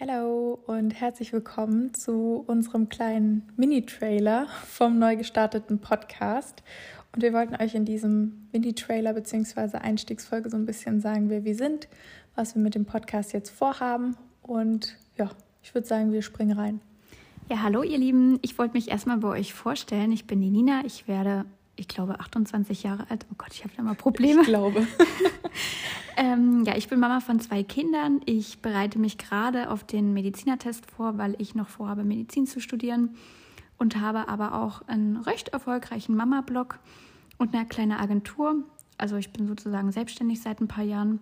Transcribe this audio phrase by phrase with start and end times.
[0.00, 6.62] Hallo und herzlich willkommen zu unserem kleinen Mini-Trailer vom neu gestarteten Podcast.
[7.12, 9.78] Und wir wollten euch in diesem Mini-Trailer bzw.
[9.78, 11.88] Einstiegsfolge so ein bisschen sagen, wer wir sind,
[12.36, 14.16] was wir mit dem Podcast jetzt vorhaben.
[14.40, 15.30] Und ja,
[15.64, 16.80] ich würde sagen, wir springen rein.
[17.50, 18.38] Ja, hallo ihr Lieben.
[18.42, 20.12] Ich wollte mich erstmal bei euch vorstellen.
[20.12, 20.82] Ich bin die Nina.
[20.86, 21.44] Ich werde,
[21.78, 23.26] ich glaube, 28 Jahre alt.
[23.30, 24.42] Oh Gott, ich habe da mal Probleme.
[24.42, 24.86] Ich glaube.
[26.16, 28.20] ähm, ja, ich bin Mama von zwei Kindern.
[28.24, 33.16] Ich bereite mich gerade auf den Medizinertest vor, weil ich noch vorhabe, Medizin zu studieren
[33.78, 36.78] und habe aber auch einen recht erfolgreichen Mama-Blog
[37.38, 38.64] und eine kleine Agentur.
[38.98, 41.20] Also ich bin sozusagen selbstständig seit ein paar Jahren.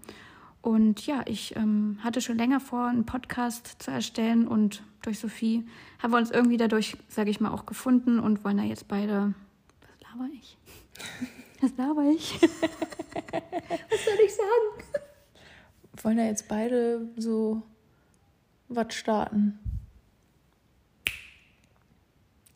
[0.62, 5.64] Und ja, ich ähm, hatte schon länger vor, einen Podcast zu erstellen und durch Sophie
[6.02, 9.34] haben wir uns irgendwie dadurch, sage ich mal, auch gefunden und wollen da jetzt beide.
[10.16, 10.56] Laber ich?
[11.60, 12.40] Was laber ich?
[12.40, 15.04] was soll ich sagen?
[16.02, 17.62] Wollen da jetzt beide so
[18.68, 19.58] was starten?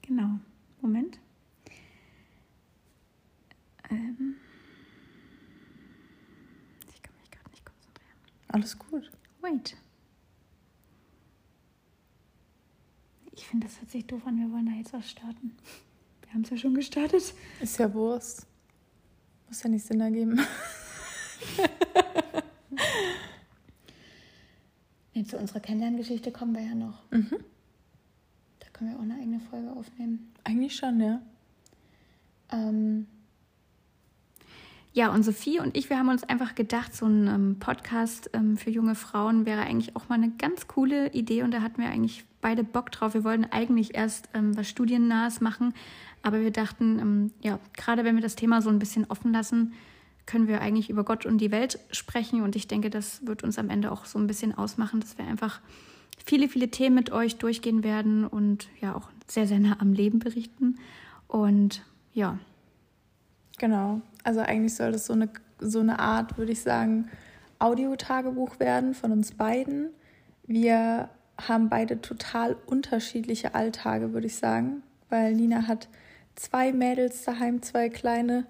[0.03, 0.39] Genau.
[0.81, 1.19] Moment.
[3.91, 4.37] Ähm.
[6.95, 8.17] Ich kann mich gerade nicht konzentrieren.
[8.49, 9.11] Alles gut.
[9.43, 9.77] Wait.
[13.33, 14.39] Ich finde, das hört sich doof an.
[14.39, 15.57] Wir wollen da jetzt was starten.
[16.31, 17.35] Wir haben es ja schon gestartet.
[17.61, 18.47] Ist ja Wurst.
[19.49, 20.39] Muss ja nicht Sinn ergeben.
[25.13, 27.03] nee, zu unserer Kennenlerngeschichte kommen wir ja noch.
[27.11, 27.35] Mhm.
[28.61, 30.33] Da können wir auch eine eigene Folge aufnehmen.
[30.45, 31.21] Eigentlich schon, ja.
[32.53, 33.09] Ähm,
[34.93, 38.57] ja, und Sophie und ich, wir haben uns einfach gedacht, so ein ähm, Podcast ähm,
[38.57, 41.89] für junge Frauen wäre eigentlich auch mal eine ganz coole Idee und da hatten wir
[41.89, 43.15] eigentlich beide Bock drauf.
[43.15, 45.75] Wir wollten eigentlich erst ähm, was Studiennahes machen,
[46.23, 49.73] aber wir dachten, ähm, ja, gerade wenn wir das Thema so ein bisschen offen lassen,
[50.27, 53.59] können wir eigentlich über Gott und die Welt sprechen und ich denke, das wird uns
[53.59, 55.61] am Ende auch so ein bisschen ausmachen, dass wir einfach
[56.25, 60.19] viele, viele Themen mit euch durchgehen werden und ja auch sehr, sehr nah am Leben
[60.19, 60.79] berichten.
[61.27, 62.39] Und ja.
[63.59, 64.01] Genau.
[64.25, 67.09] Also eigentlich soll das so eine, so eine Art, würde ich sagen,
[67.59, 69.91] Audiotagebuch werden von uns beiden.
[70.47, 71.09] Wir
[71.49, 75.89] haben beide total unterschiedliche Alltage, würde ich sagen, weil Nina hat
[76.37, 78.47] zwei Mädels daheim, zwei kleine.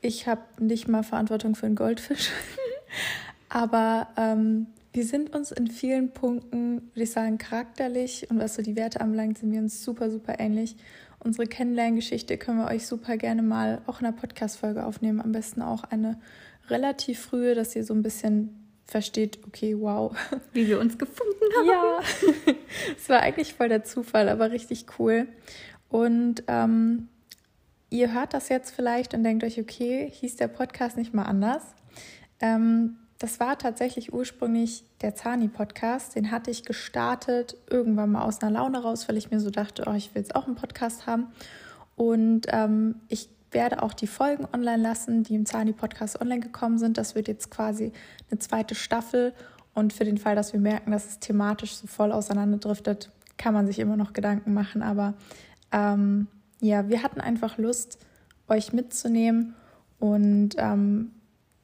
[0.00, 2.30] Ich habe nicht mal Verantwortung für einen Goldfisch.
[3.48, 8.62] Aber ähm, wir sind uns in vielen Punkten, würde ich sagen, charakterlich und was so
[8.62, 10.76] die Werte anbelangt, sind wir uns super, super ähnlich.
[11.18, 15.20] Unsere Kennenlerngeschichte können wir euch super gerne mal auch in einer Podcast-Folge aufnehmen.
[15.20, 16.18] Am besten auch eine
[16.68, 20.14] relativ frühe, dass ihr so ein bisschen versteht, okay, wow.
[20.52, 21.68] Wie wir uns gefunden haben.
[21.68, 22.00] Ja,
[22.96, 25.28] es war eigentlich voll der Zufall, aber richtig cool.
[25.88, 27.08] Und ähm,
[27.90, 31.62] ihr hört das jetzt vielleicht und denkt euch, okay, hieß der Podcast nicht mal anders.
[32.40, 36.16] Ähm, das war tatsächlich ursprünglich der Zani-Podcast.
[36.16, 39.84] Den hatte ich gestartet, irgendwann mal aus einer Laune raus, weil ich mir so dachte,
[39.86, 41.26] oh, ich will jetzt auch einen Podcast haben.
[41.96, 46.98] Und ähm, ich werde auch die Folgen online lassen, die im Zani-Podcast online gekommen sind.
[46.98, 47.92] Das wird jetzt quasi
[48.30, 49.32] eine zweite Staffel.
[49.74, 53.66] Und für den Fall, dass wir merken, dass es thematisch so voll auseinanderdriftet, kann man
[53.66, 54.82] sich immer noch Gedanken machen.
[54.82, 55.14] Aber
[55.72, 56.26] ähm,
[56.60, 57.98] ja, wir hatten einfach Lust,
[58.48, 59.54] euch mitzunehmen
[60.00, 61.12] und ähm,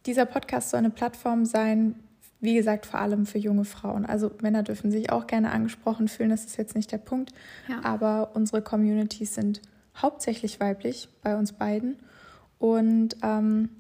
[0.06, 1.97] dieser Podcast soll eine Plattform sein,
[2.41, 4.06] wie gesagt, vor allem für junge Frauen.
[4.06, 7.32] Also Männer dürfen sich auch gerne angesprochen fühlen, das ist jetzt nicht der Punkt.
[7.68, 7.82] Ja.
[7.82, 9.62] Aber unsere Communities sind
[9.96, 11.96] hauptsächlich weiblich bei uns beiden.
[12.58, 13.70] Und ähm,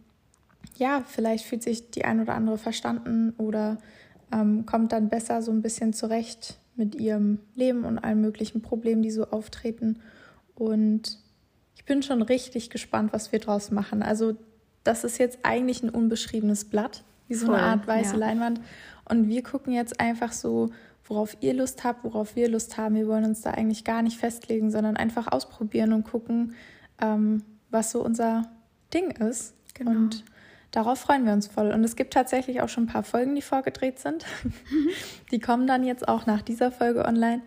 [0.76, 3.78] ja, vielleicht fühlt sich die ein oder andere verstanden oder
[4.32, 9.02] ähm, kommt dann besser so ein bisschen zurecht mit ihrem Leben und allen möglichen Problemen,
[9.02, 10.00] die so auftreten.
[10.54, 11.18] Und
[11.76, 14.02] ich bin schon richtig gespannt, was wir draus machen.
[14.02, 14.36] Also
[14.84, 18.18] das ist jetzt eigentlich ein unbeschriebenes Blatt, wie so Voll, eine Art weiße ja.
[18.18, 18.60] Leinwand.
[19.08, 20.70] Und wir gucken jetzt einfach so,
[21.04, 22.94] worauf ihr Lust habt, worauf wir Lust haben.
[22.94, 26.54] Wir wollen uns da eigentlich gar nicht festlegen, sondern einfach ausprobieren und gucken,
[27.00, 28.50] ähm, was so unser
[28.92, 29.54] Ding ist.
[29.74, 29.92] Genau.
[29.92, 30.24] Und
[30.70, 31.70] darauf freuen wir uns voll.
[31.70, 34.24] Und es gibt tatsächlich auch schon ein paar Folgen, die vorgedreht sind.
[35.30, 37.42] die kommen dann jetzt auch nach dieser Folge online.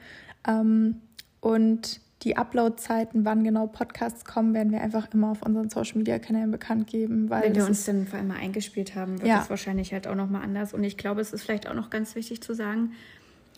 [0.48, 1.02] Ähm,
[1.42, 6.88] und die Upload-Zeiten, wann genau Podcasts kommen, werden wir einfach immer auf unseren Social-Media-Kanälen bekannt
[6.88, 7.30] geben.
[7.30, 9.40] Weil Wenn wir uns dann vor allem mal eingespielt haben, wird ja.
[9.40, 10.74] das wahrscheinlich halt auch nochmal anders.
[10.74, 12.92] Und ich glaube, es ist vielleicht auch noch ganz wichtig zu sagen,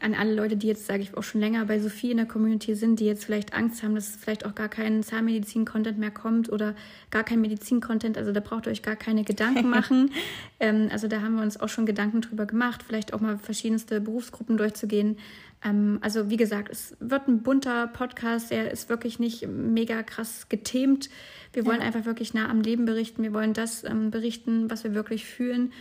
[0.01, 2.75] an alle Leute, die jetzt, sage ich auch schon länger bei Sophie in der Community
[2.75, 6.75] sind, die jetzt vielleicht Angst haben, dass vielleicht auch gar kein Zahnmedizin-Content mehr kommt oder
[7.12, 8.18] gar kein Medizin-Content.
[8.18, 10.12] Also da braucht ihr euch gar keine Gedanken machen.
[10.59, 14.01] ähm, also da haben wir uns auch schon Gedanken drüber gemacht, vielleicht auch mal verschiedenste
[14.01, 15.18] Berufsgruppen durchzugehen.
[15.63, 20.50] Ähm, also wie gesagt, es wird ein bunter Podcast, er ist wirklich nicht mega krass
[20.50, 21.09] gethemt.
[21.53, 21.86] Wir wollen ja.
[21.86, 23.24] einfach wirklich nah am Leben berichten.
[23.24, 25.71] Wir wollen das ähm, berichten, was wir wirklich fühlen,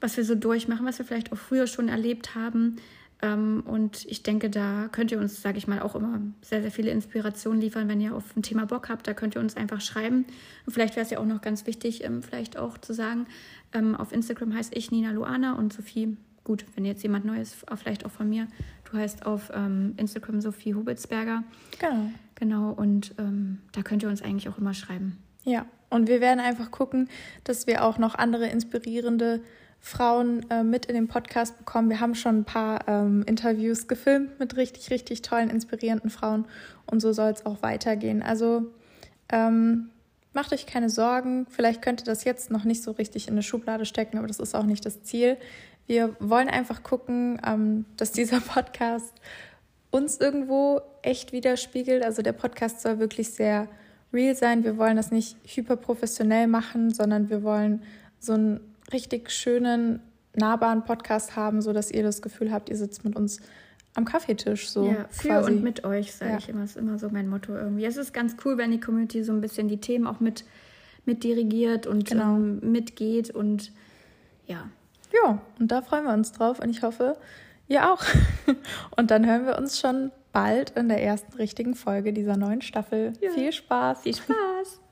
[0.00, 2.76] was wir so durchmachen, was wir vielleicht auch früher schon erlebt haben.
[3.22, 6.70] Ähm, und ich denke, da könnt ihr uns, sage ich mal, auch immer sehr, sehr
[6.70, 9.06] viele Inspirationen liefern, wenn ihr auf ein Thema Bock habt.
[9.06, 10.26] Da könnt ihr uns einfach schreiben.
[10.66, 13.26] Und vielleicht wäre es ja auch noch ganz wichtig, ähm, vielleicht auch zu sagen,
[13.72, 16.16] ähm, auf Instagram heißt ich Nina Luana und Sophie.
[16.44, 18.46] Gut, wenn jetzt jemand Neues, vielleicht auch von mir,
[18.84, 19.50] du heißt auf
[19.96, 21.42] Instagram Sophie Hubitzberger.
[21.80, 22.10] Genau.
[22.36, 25.18] Genau, und ähm, da könnt ihr uns eigentlich auch immer schreiben.
[25.42, 27.08] Ja, und wir werden einfach gucken,
[27.44, 29.40] dass wir auch noch andere inspirierende
[29.86, 31.90] Frauen äh, mit in den Podcast bekommen.
[31.90, 36.46] Wir haben schon ein paar ähm, Interviews gefilmt mit richtig, richtig tollen, inspirierenden Frauen
[36.86, 38.20] und so soll es auch weitergehen.
[38.20, 38.64] Also
[39.28, 39.90] ähm,
[40.32, 41.46] macht euch keine Sorgen.
[41.50, 44.40] Vielleicht könnt ihr das jetzt noch nicht so richtig in eine Schublade stecken, aber das
[44.40, 45.36] ist auch nicht das Ziel.
[45.86, 49.14] Wir wollen einfach gucken, ähm, dass dieser Podcast
[49.92, 52.02] uns irgendwo echt widerspiegelt.
[52.02, 53.68] Also der Podcast soll wirklich sehr
[54.12, 54.64] real sein.
[54.64, 57.84] Wir wollen das nicht hyperprofessionell machen, sondern wir wollen
[58.18, 60.00] so einen richtig schönen,
[60.34, 63.40] nahbaren Podcast haben, sodass ihr das Gefühl habt, ihr sitzt mit uns
[63.94, 64.86] am Kaffeetisch so.
[64.86, 65.52] Ja, für quasi.
[65.52, 66.38] und mit euch, sage ja.
[66.38, 66.60] ich immer.
[66.60, 67.84] Das ist immer so mein Motto irgendwie.
[67.84, 70.44] Es ist ganz cool, wenn die Community so ein bisschen die Themen auch mit,
[71.04, 72.36] mit dirigiert und genau.
[72.36, 73.72] ähm, mitgeht und
[74.46, 74.68] ja.
[75.12, 77.16] Ja, und da freuen wir uns drauf und ich hoffe,
[77.68, 78.04] ihr auch.
[78.96, 83.14] und dann hören wir uns schon bald in der ersten richtigen Folge dieser neuen Staffel.
[83.20, 83.30] Ja.
[83.30, 84.02] Viel Spaß.
[84.02, 84.80] Viel Spaß.